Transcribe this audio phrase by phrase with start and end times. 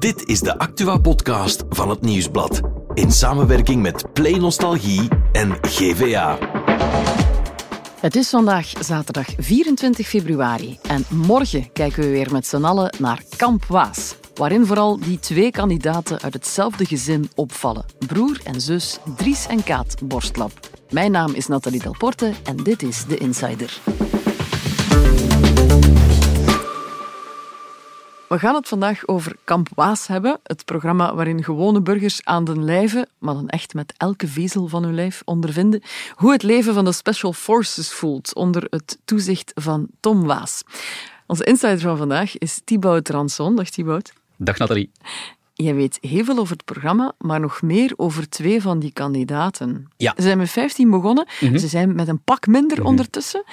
[0.00, 2.60] Dit is de Actua-podcast van het Nieuwsblad.
[2.94, 6.38] In samenwerking met Play Nostalgie en GVA.
[8.00, 13.22] Het is vandaag zaterdag 24 februari en morgen kijken we weer met z'n allen naar
[13.36, 17.84] Kamp Waas, waarin vooral die twee kandidaten uit hetzelfde gezin opvallen.
[18.06, 20.52] Broer en zus Dries en Kaat Borstlap.
[20.90, 23.80] Mijn naam is Nathalie Delporte en dit is The Insider.
[28.30, 32.64] We gaan het vandaag over Kamp Waas hebben, het programma waarin gewone burgers aan den
[32.64, 35.82] lijve, maar dan echt met elke vezel van hun lijf ondervinden,
[36.14, 40.62] hoe het leven van de Special Forces voelt onder het toezicht van Tom Waas.
[41.26, 43.56] Onze insider van vandaag is Thibaut Ranson.
[43.56, 44.12] Dag Thibaut.
[44.36, 44.90] Dag Nathalie.
[45.54, 49.88] Jij weet heel veel over het programma, maar nog meer over twee van die kandidaten.
[49.96, 50.12] Ja.
[50.16, 53.44] Ze zijn met 15 begonnen, ze zijn met een pak minder ondertussen.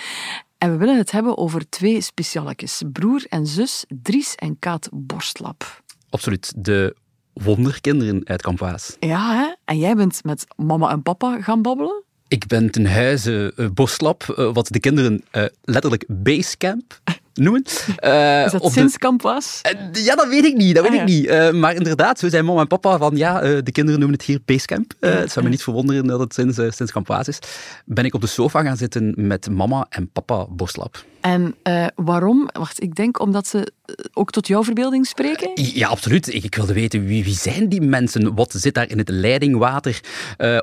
[0.57, 2.81] En we willen het hebben over twee specialekes.
[2.91, 5.83] Broer en zus Dries en Kaat Borstlap.
[6.09, 6.53] Absoluut.
[6.57, 6.95] De
[7.33, 8.95] wonderkinderen uit Kamp Waas.
[8.99, 9.53] Ja, hè?
[9.65, 12.03] En jij bent met mama en papa gaan babbelen?
[12.27, 17.01] Ik ben ten huize uh, Boslap, uh, wat de kinderen uh, letterlijk Basecamp
[17.37, 17.63] noemen.
[18.03, 18.99] Uh, is dat sinds de...
[18.99, 19.61] Kamp Waas?
[19.93, 20.75] Uh, ja, dat weet ik niet.
[20.75, 21.25] Dat weet Ah, ik niet.
[21.25, 24.39] Uh, maar inderdaad, zo zijn mama en papa van ja, de kinderen noemen het hier
[24.45, 24.93] Basecamp.
[24.99, 27.39] het zou me niet verwonderen dat het sinds, sinds Kamp Waas is.
[27.85, 31.05] Ben ik op de sofa gaan zitten met mama en papa Boslap.
[31.21, 31.55] En
[31.95, 32.49] waarom?
[32.53, 33.71] Wacht, ik denk omdat ze
[34.13, 35.51] ook tot jouw verbeelding spreken?
[35.53, 36.33] Ja, absoluut.
[36.33, 38.35] Ik, ik wilde weten wie, wie zijn die mensen?
[38.35, 39.99] Wat zit daar in het leidingwater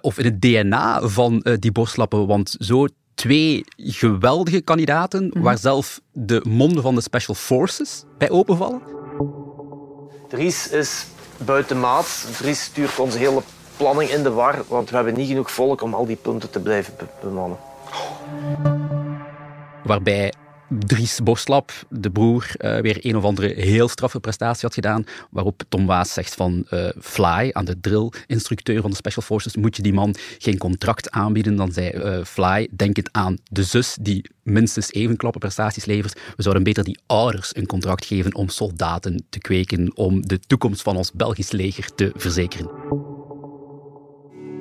[0.01, 2.27] of in het DNA van die Boslappen?
[2.27, 2.87] Want zo
[3.25, 5.43] twee geweldige kandidaten, mm.
[5.43, 8.83] waar zelf de monden van de Special Forces bij openvallen.
[10.29, 12.27] Dries is buiten maat.
[12.39, 13.43] Dries stuurt onze hele
[13.77, 16.61] planning in de war, want we hebben niet genoeg volk om al die punten te
[16.61, 17.59] blijven be bemannen.
[19.85, 20.33] Waarbij
[20.79, 25.05] Dries Boslap, de broer, uh, weer een of andere heel straffe prestatie had gedaan.
[25.31, 29.77] Waarop Tom Waas zegt van uh, Fly, aan de drill-instructeur van de Special Forces, moet
[29.77, 31.57] je die man geen contract aanbieden.
[31.57, 36.21] Dan zei uh, Fly, denk het aan de zus die minstens even klappe prestaties levert.
[36.37, 40.83] We zouden beter die ouders een contract geven om soldaten te kweken, om de toekomst
[40.83, 42.71] van ons Belgisch leger te verzekeren.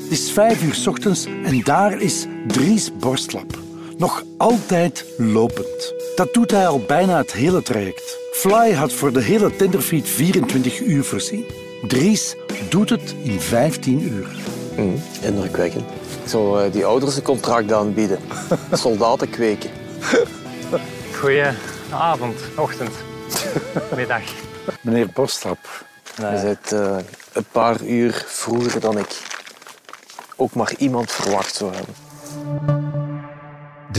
[0.02, 3.73] Het is vijf uur ochtends en daar is Dries Borstlap.
[4.04, 5.94] Nog altijd lopend.
[6.16, 8.18] Dat doet hij al bijna het hele traject.
[8.32, 11.46] Fly had voor de hele Tenderfeet 24 uur voorzien.
[11.88, 12.36] Dries
[12.70, 14.28] doet het in 15 uur.
[14.78, 15.84] Mm, indrukwekkend.
[16.24, 18.20] Ik zou uh, die ouders een contract aanbieden.
[18.72, 19.70] Soldaten kweken.
[21.14, 22.94] Goedenavond, ochtend,
[23.96, 24.24] middag.
[24.82, 25.86] Meneer Borstlap.
[26.16, 26.98] Je bent uh,
[27.34, 29.22] een paar uur vroeger dan ik
[30.36, 32.83] ook maar iemand verwacht zou hebben.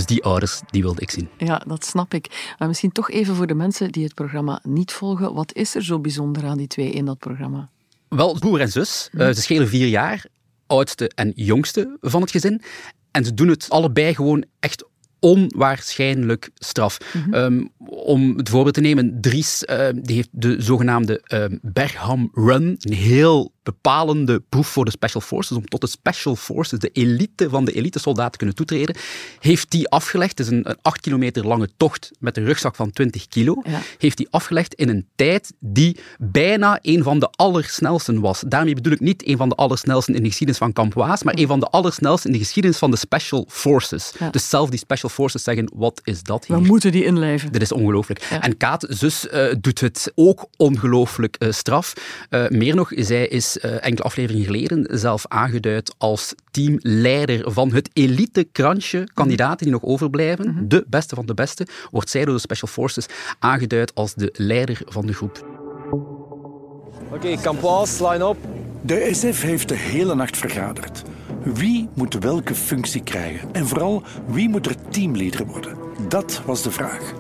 [0.07, 1.29] Dus die ouders, die wilde ik zien.
[1.37, 2.55] Ja, dat snap ik.
[2.59, 5.35] Maar misschien toch even voor de mensen die het programma niet volgen.
[5.35, 7.69] Wat is er zo bijzonder aan die twee in dat programma?
[8.09, 9.09] Wel, broer en zus.
[9.13, 10.27] Uh, ze schelen vier jaar.
[10.67, 12.63] Oudste en jongste van het gezin.
[13.11, 14.85] En ze doen het allebei gewoon echt
[15.25, 16.99] onwaarschijnlijk straf.
[17.13, 17.35] Mm -hmm.
[17.35, 22.77] um, om het voorbeeld te nemen, Dries uh, die heeft de zogenaamde uh, Bergham Run,
[22.79, 27.49] een heel bepalende proef voor de Special Forces, om tot de Special Forces, de elite
[27.49, 28.97] van de elite soldaten te kunnen toetreden,
[29.41, 32.91] heeft die afgelegd, het is een, een 8 kilometer lange tocht met een rugzak van
[32.91, 33.81] 20 kilo, ja.
[33.99, 38.45] heeft die afgelegd in een tijd die bijna een van de allersnelsten was.
[38.47, 41.35] Daarmee bedoel ik niet een van de allersnelsten in de geschiedenis van Kamp Waas, maar
[41.37, 44.13] een van de allersnelsten in de geschiedenis van de Special Forces.
[44.19, 44.31] Ja.
[44.31, 46.57] Dus zelf die Special Forces zeggen, wat is dat hier?
[46.57, 47.53] We moeten die inlijven.
[47.53, 48.27] Dit is ongelooflijk.
[48.31, 48.43] Ja.
[48.43, 51.93] En Kaat, zus, uh, doet het ook ongelooflijk uh, straf.
[52.31, 59.09] Uh, meer nog, zij is enkele afleveringen geleden zelf aangeduid als teamleider van het elite-krantje
[59.15, 60.49] kandidaten die nog overblijven.
[60.49, 60.69] Mm -hmm.
[60.69, 61.67] De beste van de beste.
[61.91, 63.07] Wordt zij door de Special Forces
[63.39, 65.47] aangeduid als de leider van de groep.
[65.91, 68.37] Oké, okay, Campois, line up.
[68.83, 71.03] De SF heeft de hele nacht vergaderd.
[71.45, 73.49] Wie moet welke functie krijgen?
[73.53, 75.77] En vooral, wie moet er teamleader worden?
[76.09, 77.13] Dat was de vraag.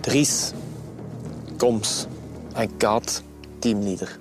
[0.00, 0.52] Dries,
[1.56, 2.06] Koms
[2.52, 3.22] en Kaat,
[3.58, 4.18] teamleader.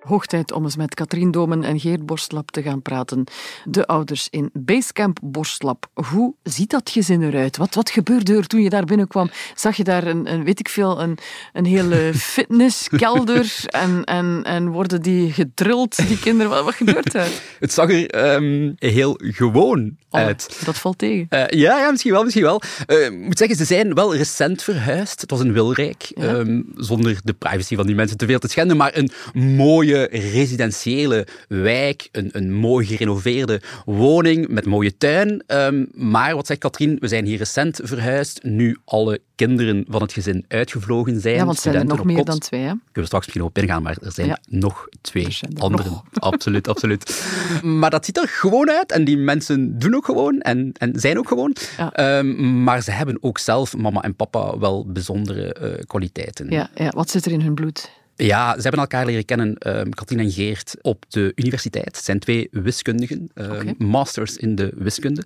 [0.00, 3.24] Hoog tijd om eens met Katrien Domen en Geert Borstlap te gaan praten.
[3.64, 5.86] De ouders in Basecamp Borstlap.
[5.92, 7.56] Hoe ziet dat gezin eruit?
[7.56, 9.30] Wat, wat gebeurde er toen je daar binnenkwam?
[9.54, 11.18] Zag je daar een, een weet ik veel, een,
[11.52, 13.64] een hele fitnesskelder?
[13.66, 16.50] en, en, en worden die gedrild, die kinderen?
[16.50, 17.28] Wat, wat gebeurt er?
[17.58, 20.60] Het zag er um, heel gewoon oh, uit.
[20.64, 21.26] Dat valt tegen.
[21.30, 22.62] Uh, ja, ja, misschien wel, misschien wel.
[22.86, 25.20] Uh, ik moet zeggen, ze zijn wel recent verhuisd.
[25.20, 26.34] Het was een Wilrijk, ja.
[26.34, 30.08] um, zonder de privacy van die mensen te veel te schenden, maar een mooie mooie
[30.10, 35.42] residentiële wijk, een, een mooi gerenoveerde woning met mooie tuin.
[35.46, 40.12] Ehm, maar wat zegt Katrien, we zijn hier recent verhuisd, nu alle kinderen van het
[40.12, 41.34] gezin uitgevlogen zijn.
[41.34, 42.26] Ja, want zijn er nog meer kot.
[42.26, 42.66] dan twee, hè?
[42.66, 44.38] Kunnen we straks misschien op ingaan, maar er zijn Ja.
[44.48, 45.86] nog twee Er er anderen.
[45.90, 46.04] nog.
[46.32, 47.24] Absoluut, absoluut.
[47.62, 51.18] Maar dat ziet er gewoon uit en die mensen doen ook gewoon en, en zijn
[51.18, 51.56] ook gewoon.
[51.76, 51.92] Ja.
[51.92, 56.50] Ehm, maar ze hebben ook zelf, mama en papa, wel bijzondere eh, kwaliteiten.
[56.50, 57.90] Ja, ja, wat zit er in hun bloed?
[58.20, 61.96] Ja, ze hebben elkaar leren kennen, um, Katrien en Geert, op de universiteit.
[61.96, 65.24] Het zijn twee wiskundigen, um, masters in de wiskunde.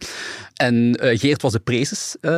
[0.55, 2.31] En eh, Geert was de prezes eh,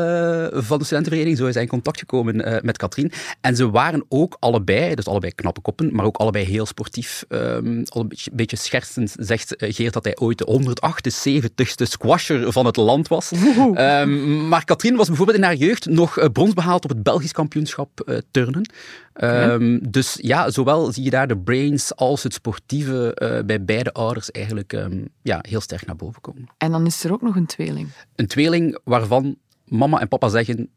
[0.50, 3.12] van de studentenvereniging, zo is hij in contact gekomen eh, met Katrien.
[3.40, 7.24] En ze waren ook allebei, dus allebei knappe koppen, maar ook allebei heel sportief.
[7.28, 12.66] Um, al een beetje, beetje schertsend zegt Geert dat hij ooit de 178ste squasher van
[12.66, 13.30] het land was.
[14.48, 18.18] Maar Katrien was bijvoorbeeld in haar jeugd nog brons behaald op het Belgisch kampioenschap eh,
[19.20, 23.92] Um, dus ja, zowel zie je daar de brains als het sportieve uh, bij beide
[23.92, 26.46] ouders eigenlijk um, ja, heel sterk naar boven komen.
[26.58, 27.88] En dan is er ook nog een tweeling.
[28.14, 30.68] Een tweeling waarvan mama en papa zeggen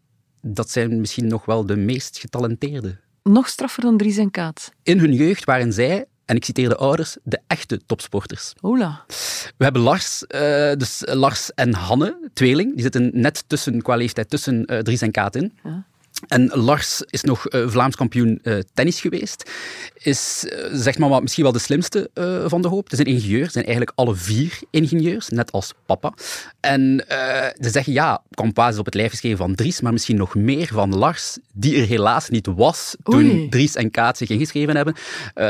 [0.42, 2.98] dat zijn misschien nog wel de meest getalenteerde.
[3.24, 4.72] Nog straffer dan Dries en Kaat.
[4.84, 8.54] In hun jeugd waren zij, en ik citeer de ouders, de echte topsporters.
[8.60, 9.04] Hola.
[9.58, 10.40] We hebben Lars, uh,
[10.74, 12.74] dus Lars en Hanne, tweeling.
[12.74, 15.54] Die zitten net tussen, qua leeftijd tussen uh, Dries en Kaat in.
[15.64, 15.86] Ja.
[16.28, 19.52] En Lars is nog uh, Vlaams kampioen uh, tennis geweest.
[19.94, 22.10] Is, uh, zegt mama, misschien wel de slimste
[22.48, 22.84] van de hoop.
[22.84, 23.52] Het is een ingenieur.
[23.52, 26.14] Zijn eigenlijk alle vier ingenieurs, net als papa.
[26.60, 27.06] En
[27.60, 30.68] ze zeggen, ja, kwam basis op het lijf geschreven van Dries, maar misschien nog meer
[30.68, 33.50] van Lars, die er helaas niet was toen Oei.
[33.50, 34.96] Dries en Kaat zich ingeschreven hebben.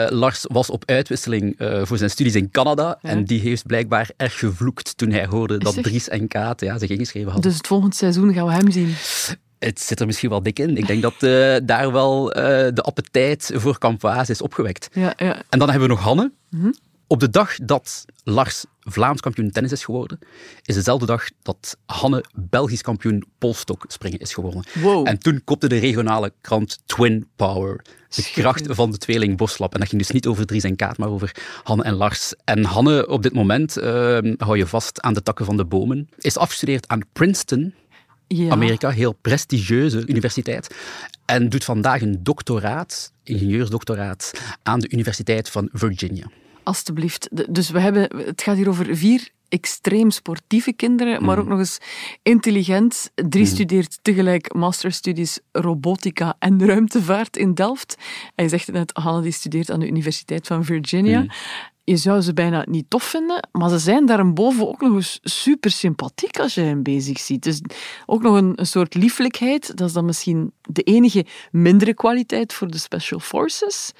[0.09, 3.09] Lars was op uitwisseling voor zijn studies in Canada ja.
[3.09, 5.83] en die heeft blijkbaar erg gevloekt toen hij hoorde dat Zeg.
[5.83, 7.49] Dries en Kaat ja, zich ingeschreven hadden.
[7.49, 8.95] Dus het volgend seizoen gaan we hem zien.
[9.59, 10.77] Het zit er misschien wel dik in.
[10.77, 14.89] Ik denk dat uh, daar wel uh, de appetijt voor Campoise is opgewekt.
[14.91, 15.41] Ja, ja.
[15.49, 16.31] En dan hebben we nog Hanne.
[16.49, 16.73] Mm -hmm.
[17.07, 20.19] Op de dag dat Lars Vlaams kampioen tennis is geworden,
[20.63, 24.63] is dezelfde dag dat Hanne Belgisch kampioen polstok springen is geworden.
[24.73, 25.07] Wow.
[25.07, 27.85] En toen kopte de regionale krant Twin Power.
[28.15, 29.73] De kracht van de tweeling Boslap.
[29.73, 32.33] En dat ging dus niet over Dries en Kaat, maar over Hanne en Lars.
[32.43, 36.09] En Hanne op dit moment, uh, hou je vast aan de takken van de bomen,
[36.17, 37.73] is afgestudeerd aan Princeton.
[38.37, 38.49] Ja.
[38.49, 40.75] Amerika, heel prestigieuze universiteit.
[41.25, 44.31] En doet vandaag een doctoraat, ingenieursdoctoraat,
[44.63, 46.25] aan de Universiteit van Virginia.
[46.63, 47.53] Alsjeblieft.
[47.53, 51.39] Dus we hebben, het gaat hier over vier extreem sportieve kinderen, maar Mhm.
[51.39, 51.77] ook nog eens
[52.23, 53.11] intelligent.
[53.15, 57.95] Drie studeert tegelijk masterstudies robotica en ruimtevaart in Delft.
[58.35, 61.25] En je zegt het net, die studeert aan de Universiteit van Virginia.
[61.89, 65.71] Je zou ze bijna niet tof vinden, maar ze zijn daarboven ook nog eens super
[65.71, 67.43] sympathiek als je hen bezig ziet.
[67.43, 67.61] Dus
[68.05, 69.77] ook nog een, soort lieflijkheid.
[69.77, 73.91] Dat is dan misschien de enige mindere kwaliteit voor de Special Forces.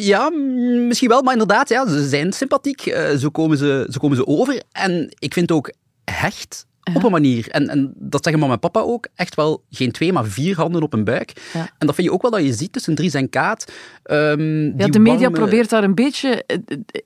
[0.00, 2.86] Ja, misschien wel, maar inderdaad, ja, ze zijn sympathiek.
[2.86, 4.62] Eh, zo, komen ze, zo komen ze over.
[4.72, 5.72] En ik vind ook
[6.04, 7.48] hecht op een manier.
[7.48, 9.08] En, en dat zeggen mama en papa ook.
[9.14, 11.32] Echt wel geen twee, maar vier handen op een buik.
[11.52, 11.70] Ja.
[11.78, 13.72] En dat vind je ook wel dat je ziet tussen Dries en Kaat.
[14.02, 16.56] Ehm, Ja, die de media warme- probeert daar een beetje eh,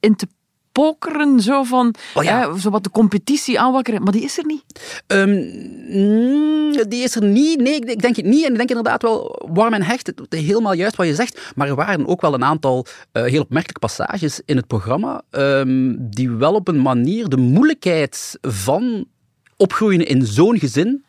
[0.01, 0.27] in te
[0.73, 2.57] pokeren, zo van, Oh ja.
[2.57, 4.65] zo wat de competitie aanwakkeren, maar die is er niet.
[5.07, 5.31] Ehm,
[5.89, 7.61] mm, die is er niet.
[7.61, 8.45] Nee, ik denk het niet.
[8.45, 10.13] En ik denk inderdaad wel warm en hecht.
[10.29, 11.53] Helemaal juist wat je zegt.
[11.55, 15.23] Maar er waren ook wel een aantal eh, heel opmerkelijke passages in het programma.
[15.31, 19.05] ehm, die wel op een manier de moeilijkheid van
[19.57, 21.05] opgroeien in zo'n gezin.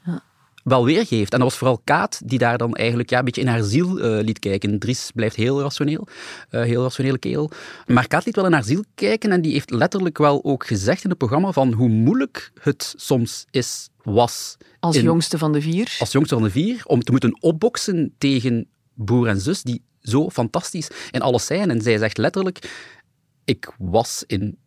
[0.63, 1.33] Wel weergeeft.
[1.33, 3.99] En dat was vooral Kaat die daar dan eigenlijk ja, een beetje in haar ziel
[3.99, 4.79] eh, liet kijken.
[4.79, 6.07] Dries blijft heel rationeel,
[6.49, 7.51] eh, heel rationele kerel.
[7.85, 11.03] Maar Kaat liet wel in haar ziel kijken en die heeft letterlijk wel ook gezegd
[11.03, 15.61] in het programma van hoe moeilijk het soms is, was Als in- jongste van de
[15.61, 15.95] vier.
[15.99, 20.29] als jongste van de vier, om te moeten opboksen tegen broer en zus, die zo
[20.29, 21.69] fantastisch in alles zijn.
[21.69, 22.71] En zij zegt letterlijk,
[23.43, 24.57] ik was in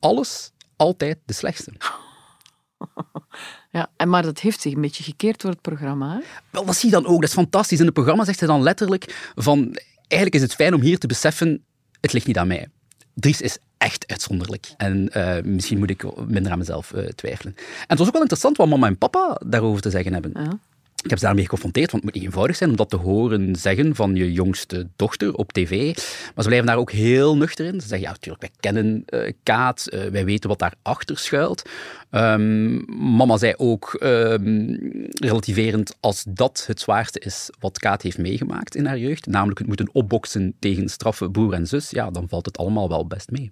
[0.00, 1.72] alles altijd de slechtste.
[3.72, 6.14] Ja, en maar dat heeft zich een beetje gekeerd door het programma.
[6.14, 6.20] Hè?
[6.50, 7.78] Wel, dat zie je dan ook, dat is fantastisch.
[7.78, 11.06] In het programma zegt zij dan letterlijk van, eigenlijk is het fijn om hier te
[11.06, 11.64] beseffen,
[12.00, 12.68] het ligt niet aan mij.
[13.14, 14.72] Dries is echt uitzonderlijk.
[14.76, 17.54] En eh, misschien moet ik minder aan mezelf eh, twijfelen.
[17.56, 20.32] En het was ook wel interessant wat mama en papa daarover te zeggen hebben.
[20.34, 20.58] Ja.
[21.02, 23.56] Ik heb ze daarmee geconfronteerd, want het moet niet eenvoudig zijn om dat te horen
[23.56, 25.94] zeggen van je jongste dochter op tv.
[26.34, 27.80] Maar ze blijven daar ook heel nuchter in.
[27.80, 31.62] Ze zeggen, ja, natuurlijk, wij kennen eh, Kaat, wij weten wat daarachter schuilt.
[32.10, 32.74] Ehm,
[33.16, 34.76] mama zei ook, ehm,
[35.12, 39.66] relativerend, als dat het zwaarste is wat Kaat heeft meegemaakt in haar jeugd, namelijk het
[39.66, 43.50] moeten opboksen tegen straffe broer en zus, ja, dan valt het allemaal wel best mee.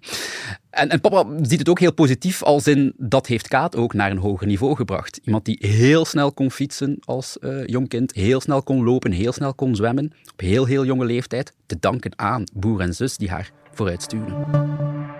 [0.69, 4.11] En, en, papa ziet het ook heel positief, als in dat heeft Kaat ook naar
[4.11, 5.19] een hoger niveau gebracht.
[5.23, 9.31] Iemand die heel snel kon fietsen als uh, jong kind, heel snel kon lopen, heel
[9.31, 13.29] snel kon zwemmen, op heel, heel jonge leeftijd, te danken aan broer en zus die
[13.29, 15.18] haar vooruit sturen.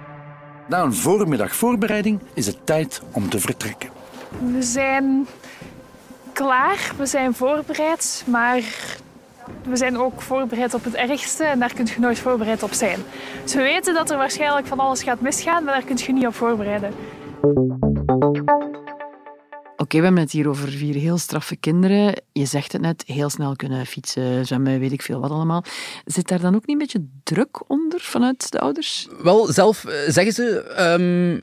[0.70, 3.90] Na een voormiddag voorbereiding is het tijd om te vertrekken.
[4.54, 5.28] We zijn
[6.34, 8.64] klaar, we zijn voorbereid, maar
[9.64, 13.00] we zijn ook voorbereid op het ergste en daar kun je nooit voorbereid op zijn.
[13.44, 16.28] Dus we weten dat er waarschijnlijk van alles gaat misgaan, maar daar kun je niet
[16.28, 16.94] op voorbereiden.
[19.90, 22.22] Oké, we hebben het hier over vier heel straffe kinderen.
[22.32, 25.64] Je zegt het net, heel snel kunnen fietsen, zwemmen, weet ik veel wat allemaal.
[26.06, 29.08] Zit daar dan ook niet een beetje druk onder vanuit de ouders?
[29.24, 31.42] Wel, zelf eh, zeggen ze um,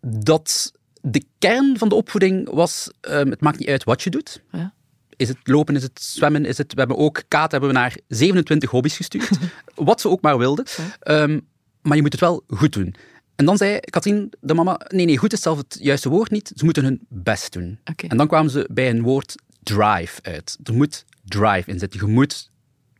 [0.00, 4.42] dat de kern van de opvoeding was, um, het maakt niet uit wat je doet.
[4.52, 4.74] Ja.
[5.16, 6.72] Is het lopen, is het zwemmen, is het...
[6.72, 9.38] We hebben ook Kaat hebben we naar 27 hobby's gestuurd.
[9.74, 10.66] wat ze ook maar wilde.
[11.08, 11.48] Um,
[11.82, 12.94] maar je moet het wel goed doen.
[13.40, 16.52] En dan zei Katrien, de mama, nee, nee, goed is zelf het juiste woord niet.
[16.56, 17.78] Ze moeten hun best doen.
[17.84, 18.10] Okay.
[18.10, 20.58] En dan kwamen ze bij een woord drive uit.
[20.62, 22.06] Er moet drive in zitten.
[22.06, 22.50] Je moet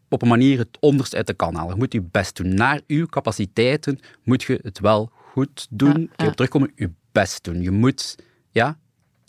[0.09, 1.73] op een manier het onderste uit de kan halen.
[1.73, 2.55] Je moet je best doen.
[2.55, 6.01] Naar uw capaciteiten moet je het wel goed doen.
[6.01, 6.25] Ja, ja.
[6.25, 7.63] Je terugkomen, je best doen.
[7.63, 8.17] Je moet
[8.51, 8.79] ja,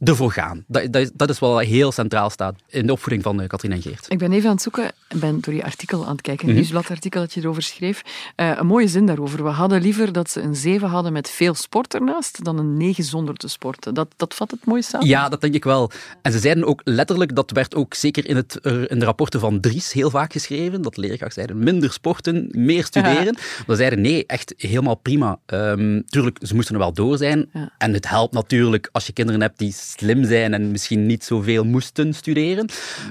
[0.04, 0.64] ervoor gaan.
[0.68, 3.82] Dat, dat, dat is wel heel centraal staat in de opvoeding van uh, Katrien en
[3.82, 4.06] Geert.
[4.10, 6.50] Ik ben even aan het zoeken, ik ben door je artikel aan het kijken, een
[6.50, 6.60] -hmm.
[6.60, 8.02] nieuwsbladartikel dat je erover schreef.
[8.36, 9.44] Uh, een mooie zin daarover.
[9.44, 13.04] We hadden liever dat ze een 7 hadden met veel sport ernaast, dan een 9
[13.04, 13.94] zonder te sporten.
[13.94, 15.08] Dat, dat vat het mooi samen?
[15.08, 15.92] Ja, dat denk ik wel.
[16.22, 18.56] En ze zeiden ook letterlijk, dat werd ook zeker in, het,
[18.88, 23.36] in de rapporten van Dries heel vaak geschreven, dat leerkrachten zeiden, minder sporten, meer studeren.
[23.38, 23.64] Ja.
[23.68, 25.40] We zeiden, nee, echt helemaal prima.
[25.46, 27.50] Um, tuurlijk, ze moesten er wel door zijn.
[27.54, 27.72] Ja.
[27.78, 31.64] En het helpt natuurlijk als je kinderen hebt die slim zijn en misschien niet zoveel
[31.64, 32.70] moesten studeren.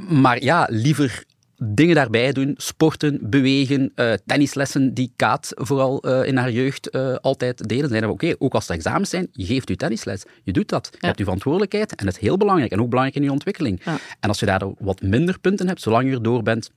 [0.08, 1.24] Maar ja, liever
[1.62, 7.14] dingen daarbij doen, sporten, bewegen, uh, tennislessen die Kaat vooral uh, in haar jeugd uh,
[7.14, 7.88] altijd deden.
[7.88, 10.22] Zeiden we, oké, okay, ook als er examens zijn, je geeft je tennisles.
[10.42, 10.88] Je doet dat.
[10.92, 12.72] Je hebt je verantwoordelijkheid en dat is heel belangrijk.
[12.72, 13.80] En ook belangrijk in je ontwikkeling.
[13.84, 13.98] Ja.
[14.20, 16.70] En als je daar wat minder punten hebt, zolang je erdoor bent,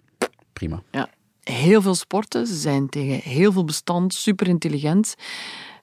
[0.53, 0.81] prima.
[0.91, 1.09] Ja.
[1.43, 5.15] Heel veel sporten, ze zijn tegen heel veel bestand, super intelligent.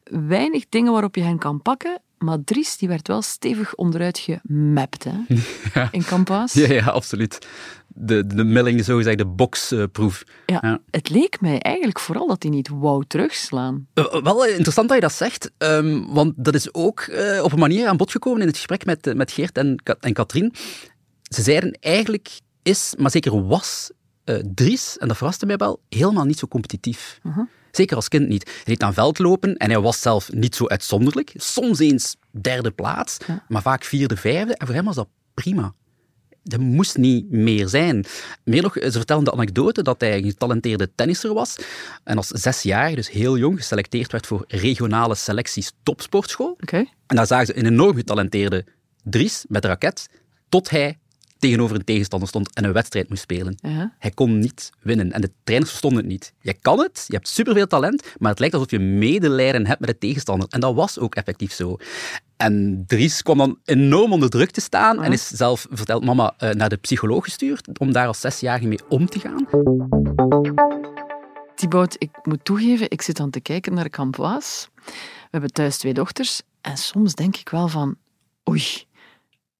[0.04, 5.04] Weinig dingen waarop je hen kan pakken, maar Dries die werd wel stevig onderuit gemapt
[5.04, 5.12] hè?
[5.74, 5.88] Ja.
[5.90, 6.52] in Campaas.
[6.52, 7.46] Ja, ja, absoluut.
[7.86, 10.24] De, de milling, de boxproef.
[10.46, 10.80] Ja, Ja.
[10.90, 13.86] Het leek mij eigenlijk vooral dat hij niet wou terugslaan.
[13.94, 17.58] Uh, Wel interessant dat je dat zegt, um, want dat is ook uh, op een
[17.58, 20.54] manier aan bod gekomen in het gesprek met, uh, met Geert en, en Katrien.
[21.22, 23.90] Ze zeiden eigenlijk is, maar zeker was,
[24.24, 27.20] uh, Dries, en dat verraste mij wel, helemaal niet zo competitief.
[27.22, 27.46] Uh -huh.
[27.70, 28.44] Zeker als kind niet.
[28.44, 31.32] Hij deed aan veldlopen en hij was zelf niet zo uitzonderlijk.
[31.36, 33.44] Soms eens derde plaats, Ja.
[33.48, 34.54] maar vaak vierde, vijfde.
[34.56, 35.74] En voor hem was dat prima.
[36.44, 38.04] Er moest niet meer zijn.
[38.44, 41.56] Meer nog, ze vertellen de anekdote dat hij een getalenteerde tennisser was
[42.04, 46.50] en als zes jaar, dus heel jong, geselecteerd werd voor regionale selecties topsportschool.
[46.60, 46.76] Oké.
[47.06, 48.64] En daar zagen ze een enorm getalenteerde
[49.02, 50.08] Dries met raket,
[50.48, 50.98] tot hij
[51.40, 53.58] tegenover een tegenstander stond en een wedstrijd moest spelen.
[53.98, 56.32] Hij kon niet winnen en de trainers verstonden het niet.
[56.40, 59.88] Je kan het, je hebt superveel talent, maar het lijkt alsof je medelijden hebt met
[59.88, 60.48] de tegenstander.
[60.50, 61.76] En dat was ook effectief zo.
[62.36, 66.50] En Dries kwam dan enorm onder druk te staan en is zelf, vertelt mama, eh,
[66.50, 69.46] naar de psycholoog gestuurd om daar als zesjarige mee om te gaan.
[71.54, 74.66] Thibaut, ik moet toegeven, ik zit aan te kijken naar Campoise.
[74.84, 74.92] We
[75.30, 77.96] hebben thuis twee dochters en soms denk ik wel van,
[78.48, 78.62] oei,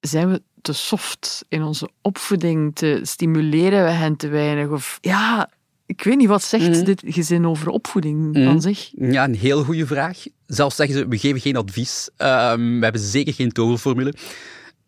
[0.01, 2.75] zijn we te soft in onze opvoeding?
[2.75, 4.69] Te stimuleren we hen te weinig?
[4.69, 5.49] Of ja,
[5.85, 6.83] ik weet niet, wat zegt Mhm.
[6.83, 8.43] dit gezin over opvoeding Mhm.
[8.45, 8.91] van zich?
[8.95, 10.23] Ja, een heel goede vraag.
[10.45, 12.09] Zelfs zeggen ze, we geven geen advies.
[12.17, 14.13] Ehm, we hebben zeker geen toverformule.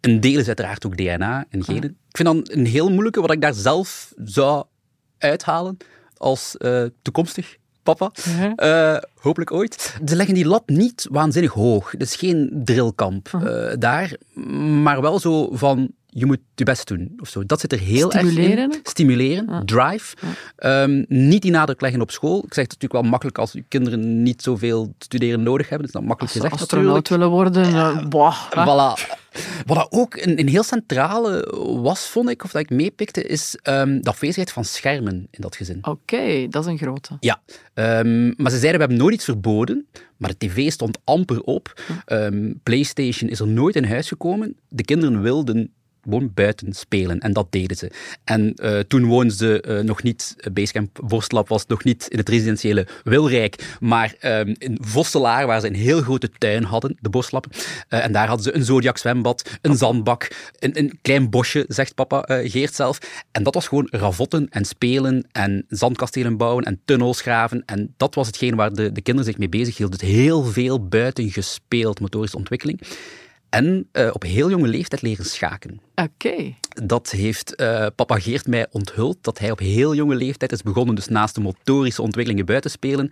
[0.01, 1.83] Een deel is uiteraard ook DNA en genen.
[2.09, 4.65] Ik vind dan een heel moeilijke, wat ik daar zelf zou
[5.17, 5.77] uithalen
[6.17, 8.11] als eh, toekomstig papa.
[8.39, 8.55] Ja.
[8.55, 9.97] Eh, hopelijk ooit.
[10.05, 11.91] Ze leggen die lat niet waanzinnig hoog.
[11.91, 14.15] Het is geen drillkamp eh, daar,
[14.83, 17.13] maar wel zo van je moet je best doen.
[17.17, 17.45] Of zo.
[17.45, 18.79] Dat zit er heel Stimuleren erg in.
[18.83, 19.61] Stimuleren, Ja.
[19.65, 20.15] drive.
[20.55, 22.37] Ehm, niet die nadruk leggen op school.
[22.37, 25.87] Ik zeg het natuurlijk wel makkelijk als je kinderen niet zoveel studeren nodig hebben.
[25.87, 28.35] Dat is dan makkelijk Als ze gezegd astronaut willen worden, boah?
[28.49, 29.21] Voilà.
[29.65, 31.47] Wat dat ook een, een heel centrale
[31.81, 35.55] was, vond ik, of dat ik meepikte, is ehm, de afwezigheid van schermen in dat
[35.55, 35.77] gezin.
[35.81, 37.17] Oké, dat is een grote.
[37.19, 37.41] Ja,
[37.73, 41.81] ehm, maar ze zeiden, we hebben nooit iets verboden, maar de tv stond amper op.
[42.63, 44.55] PlayStation is er nooit in huis gekomen.
[44.69, 45.71] De kinderen wilden
[46.03, 47.19] gewoon buiten spelen.
[47.19, 47.91] En dat deden ze.
[48.23, 52.29] En uh, toen woonden ze uh, nog niet, Basecamp Borstlap was nog niet in het
[52.29, 57.45] residentiële Wilrijk, maar um, in Vosselaar, waar ze een heel grote tuin hadden, de Borstlap.
[57.89, 61.95] Uh, en daar hadden ze een Zodiac zwembad, een zandbak, een, een klein bosje, zegt
[61.95, 62.97] papa Geert zelf.
[63.31, 67.63] En dat was gewoon ravotten en spelen en zandkastelen bouwen en tunnels graven.
[67.65, 69.99] En dat was hetgeen waar de, de kinderen zich mee bezig hielden.
[69.99, 72.81] Dus heel veel buiten gespeeld, motorische ontwikkeling.
[73.53, 75.81] En uh, op heel jonge leeftijd leren schaken.
[75.95, 76.55] Oké.
[76.83, 80.95] Dat heeft uh, papa Geert mij onthuld, dat hij op heel jonge leeftijd is begonnen,
[80.95, 83.11] dus naast de motorische ontwikkelingen buiten spelen,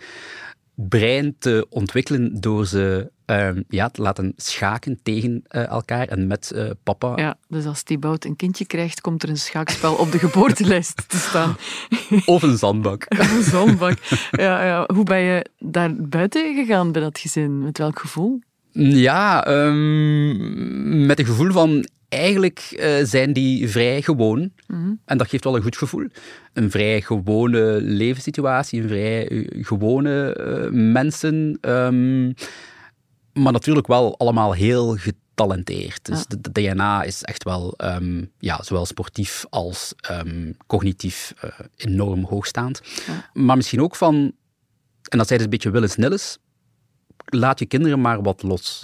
[0.75, 6.51] brein te ontwikkelen door ze uh, ja, te laten schaken tegen uh, elkaar en met
[6.55, 7.13] uh, papa.
[7.15, 11.17] Ja, dus als Thibaut een kindje krijgt, komt er een schaakspel op de geboortelijst te
[11.17, 11.55] staan.
[12.25, 13.05] Of een zandbak.
[13.19, 13.97] of een zandbak.
[14.31, 14.89] Ja, ja.
[14.93, 17.59] Hoe ben je daar buiten gegaan bij dat gezin?
[17.63, 18.39] Met welk gevoel?
[18.73, 24.51] Ja, um, met een gevoel van eigenlijk uh, zijn die vrij gewoon.
[24.67, 24.99] Mm-hmm.
[25.05, 26.07] En dat geeft wel een goed gevoel.
[26.53, 31.57] Een vrij gewone levenssituatie, een vrij uh, gewone uh, mensen.
[31.61, 32.33] Um,
[33.33, 36.05] maar natuurlijk wel allemaal heel getalenteerd.
[36.05, 36.35] Dus ja.
[36.41, 39.93] de, DNA is echt wel um, ja, zowel sportief als
[40.67, 41.33] cognitief
[41.75, 42.81] enorm hoogstaand.
[43.07, 43.29] Ja.
[43.33, 44.15] Maar misschien ook van,
[45.09, 46.37] en dat zei dus een beetje Willis Nilles,
[47.25, 48.83] laat je kinderen maar wat los.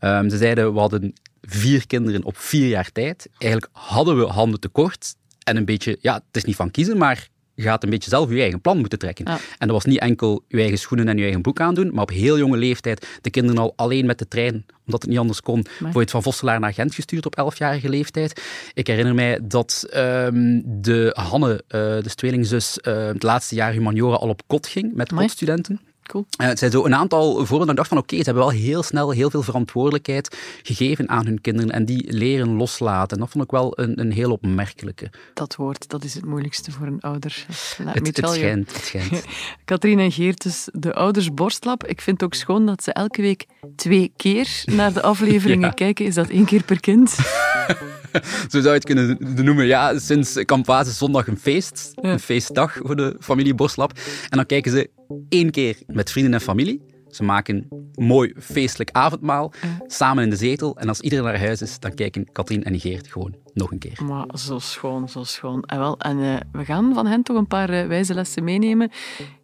[0.00, 3.28] Um, ze zeiden, we hadden vier kinderen op vier jaar tijd.
[3.38, 5.14] Eigenlijk hadden we handen tekort.
[5.42, 8.30] En een beetje, ja, het is niet van kiezen, maar je gaat een beetje zelf
[8.30, 9.24] je eigen plan moeten trekken.
[9.28, 9.38] Ja.
[9.58, 12.10] En dat was niet enkel je eigen schoenen en je eigen broek aandoen, maar op
[12.10, 15.66] heel jonge leeftijd de kinderen al alleen met de trein, omdat het niet anders kon,
[15.90, 18.42] voor het van Vosselaar naar Gent gestuurd op elfjarige leeftijd.
[18.74, 24.16] Ik herinner mij dat um, de Hanne, uh, de tweelingzus, uh, het laatste jaar humaniora
[24.16, 25.80] al op kot ging met kotstudenten.
[26.12, 26.26] Cool.
[26.40, 27.68] Uh, het zijn zo een aantal voorbeelden.
[27.68, 31.26] Ik dacht van oké, okay, ze hebben wel heel snel heel veel verantwoordelijkheid gegeven aan
[31.26, 33.16] hun kinderen en die leren loslaten.
[33.16, 35.10] En dat vond ik wel een, een heel opmerkelijke.
[35.34, 37.46] Dat woord, dat is het moeilijkste voor een ouder.
[37.84, 39.24] Laat het, het, schijnt, het schijnt.
[39.64, 41.86] Katrien en Geert, dus de ouders borstlap.
[41.86, 45.74] Ik vind het ook schoon dat ze elke week twee keer naar de afleveringen ja.
[45.74, 46.06] kijken.
[46.06, 47.16] Is dat één keer per kind?
[48.50, 49.66] Zo zou je het kunnen noemen.
[49.66, 51.90] Ja, sinds is zondag een feest.
[51.94, 53.92] Een feestdag voor de familie Borstlap.
[54.28, 54.90] En dan kijken ze
[55.28, 56.90] één keer met vrienden en familie.
[57.14, 59.52] Ze maken een mooi feestelijk avondmaal,
[59.86, 60.76] samen in de zetel.
[60.76, 64.04] En als iedereen naar huis is, dan kijken Katrien en Geert gewoon nog een keer.
[64.04, 65.62] Maar zo schoon, zo schoon.
[65.62, 68.90] En, wel, en uh, we gaan van hen toch een paar uh, wijze lessen meenemen.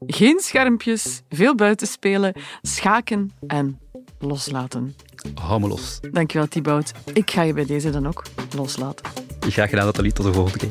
[0.06, 2.32] Geen schermpjes, veel buiten spelen,
[2.62, 3.78] schaken en
[4.18, 4.94] loslaten.
[5.34, 5.98] Hou me los.
[6.12, 6.92] Dankjewel, Thibaut.
[7.12, 8.22] Ik ga je bij deze dan ook
[8.56, 9.04] loslaten.
[9.40, 10.12] Graag gedaan, Nathalie.
[10.12, 10.70] Tot de volgende keer.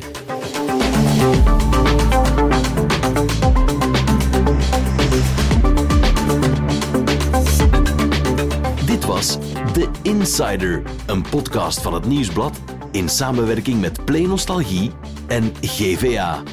[8.85, 9.37] Dit was
[9.73, 12.59] The Insider, een podcast van het Nieuwsblad
[12.91, 14.91] in samenwerking met Play Nostalgie
[15.27, 16.43] en GVA.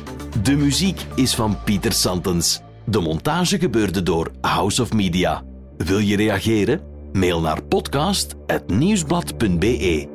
[0.42, 2.61] De muziek is van Pieter Santens.
[2.85, 5.42] De montage gebeurde door House of Media.
[5.76, 6.93] Wil je reageren?
[7.14, 10.13] Mail naar podcast.nieuwsblad.be